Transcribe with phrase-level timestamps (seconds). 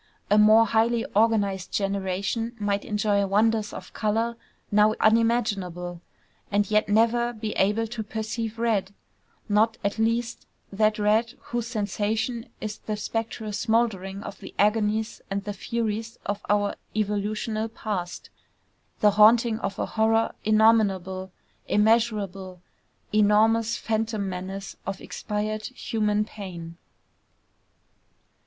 [0.31, 4.35] A more highly organized generation might enjoy wonders of color
[4.71, 6.01] now unimaginable,
[6.49, 8.95] and yet never be able to perceive red,
[9.47, 15.43] not, at least, that red whose sensation is the spectral smouldering of the agonies and
[15.43, 18.31] the furies of our evolutional past,
[19.01, 21.29] the haunting of a horror innominable,
[21.67, 22.59] immeasurable,
[23.13, 26.77] enormous phantom menace of expired human pain.